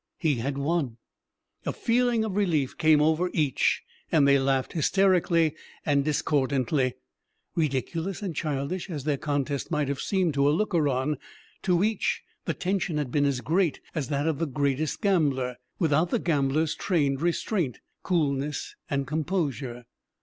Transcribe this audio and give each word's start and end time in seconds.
He 0.17 0.37
had 0.37 0.57
won! 0.57 0.97
A 1.63 1.71
feeling 1.71 2.23
of 2.23 2.35
relief 2.35 2.75
came 2.75 3.03
over 3.03 3.29
each, 3.33 3.83
and 4.11 4.27
they 4.27 4.39
laughed 4.39 4.73
hysterically 4.73 5.53
and 5.85 6.03
discordantly. 6.03 6.95
Ridiculous 7.55 8.23
and 8.23 8.35
childish 8.35 8.89
as 8.89 9.03
their 9.03 9.17
contest 9.19 9.69
might 9.69 9.89
have 9.89 9.99
seemed 10.01 10.33
to 10.33 10.49
a 10.49 10.49
looker 10.49 10.89
on, 10.89 11.19
to 11.61 11.83
each 11.83 12.23
the 12.45 12.55
tension 12.55 12.97
had 12.97 13.11
been 13.11 13.25
as 13.25 13.41
great 13.41 13.79
as 13.93 14.07
that 14.07 14.25
of 14.27 14.39
the 14.39 14.47
greatest 14.47 15.01
gambler, 15.03 15.57
without 15.77 16.09
the 16.09 16.17
gambler's 16.17 16.73
trained 16.73 17.21
restraint, 17.21 17.77
coolness, 18.01 18.75
and 18.89 19.05
composure. 19.05 19.85